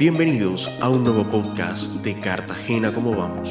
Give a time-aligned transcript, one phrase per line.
[0.00, 3.50] Bienvenidos a un nuevo podcast de Cartagena, ¿cómo vamos?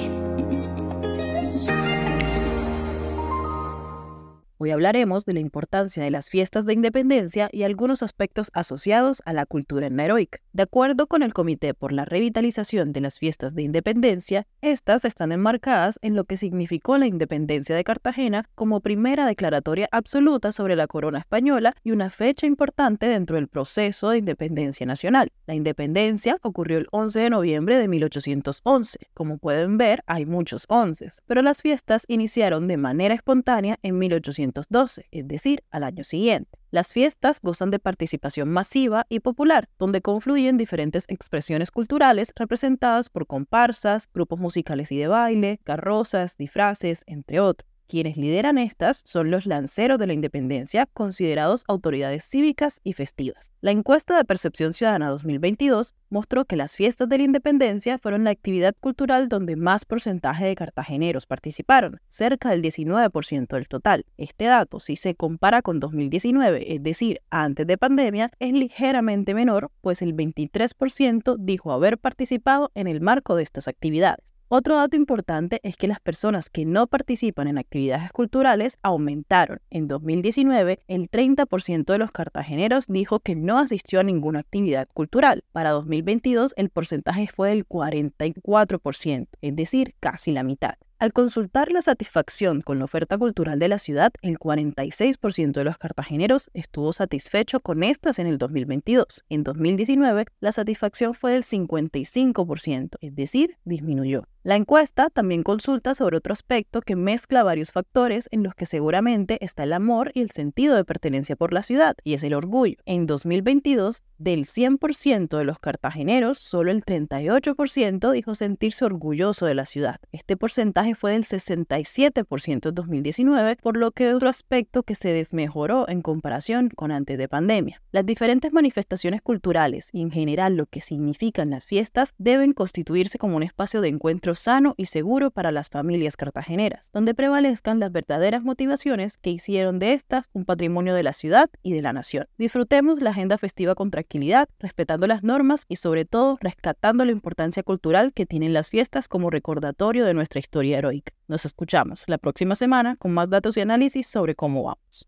[4.58, 9.34] Hoy hablaremos de la importancia de las fiestas de independencia y algunos aspectos asociados a
[9.34, 10.40] la cultura heroica.
[10.60, 15.32] De acuerdo con el Comité por la Revitalización de las Fiestas de Independencia, estas están
[15.32, 20.88] enmarcadas en lo que significó la independencia de Cartagena como primera declaratoria absoluta sobre la
[20.88, 25.30] corona española y una fecha importante dentro del proceso de independencia nacional.
[25.48, 29.00] La independencia ocurrió el 11 de noviembre de 1811.
[29.14, 35.06] Como pueden ver, hay muchos onces, pero las fiestas iniciaron de manera espontánea en 1811
[35.10, 36.59] es decir, al año siguiente.
[36.72, 43.26] Las fiestas gozan de participación masiva y popular, donde confluyen diferentes expresiones culturales representadas por
[43.26, 47.68] comparsas, grupos musicales y de baile, carrozas, disfraces, entre otros.
[47.90, 53.52] Quienes lideran estas son los lanceros de la independencia, considerados autoridades cívicas y festivas.
[53.62, 58.30] La encuesta de percepción ciudadana 2022 mostró que las fiestas de la independencia fueron la
[58.30, 64.06] actividad cultural donde más porcentaje de cartageneros participaron, cerca del 19% del total.
[64.18, 69.72] Este dato, si se compara con 2019, es decir, antes de pandemia, es ligeramente menor,
[69.82, 74.39] pues el 23% dijo haber participado en el marco de estas actividades.
[74.52, 79.62] Otro dato importante es que las personas que no participan en actividades culturales aumentaron.
[79.70, 85.44] En 2019, el 30% de los cartageneros dijo que no asistió a ninguna actividad cultural.
[85.52, 90.74] Para 2022, el porcentaje fue del 44%, es decir, casi la mitad.
[91.00, 95.78] Al consultar la satisfacción con la oferta cultural de la ciudad, el 46% de los
[95.78, 99.24] cartageneros estuvo satisfecho con estas en el 2022.
[99.30, 104.24] En 2019, la satisfacción fue del 55%, es decir, disminuyó.
[104.42, 109.38] La encuesta también consulta sobre otro aspecto que mezcla varios factores en los que seguramente
[109.44, 112.78] está el amor y el sentido de pertenencia por la ciudad, y es el orgullo.
[112.86, 119.66] En 2022, del 100% de los cartageneros, solo el 38% dijo sentirse orgulloso de la
[119.66, 120.00] ciudad.
[120.14, 125.90] Este porcentaje fue del 67% en 2019, por lo que otro aspecto que se desmejoró
[125.90, 127.82] en comparación con antes de pandemia.
[127.92, 133.36] Las diferentes manifestaciones culturales y en general lo que significan las fiestas deben constituirse como
[133.36, 133.90] un espacio de
[134.36, 139.94] sano y seguro para las familias cartageneras, donde prevalezcan las verdaderas motivaciones que hicieron de
[139.94, 142.28] estas un patrimonio de la ciudad y de la nación.
[142.38, 147.64] Disfrutemos la agenda festiva con tranquilidad, respetando las normas y sobre todo rescatando la importancia
[147.64, 151.14] cultural que tienen las fiestas como recordatorio de nuestra historia heroica.
[151.28, 155.08] Nos escuchamos la próxima semana con más datos y análisis sobre cómo vamos.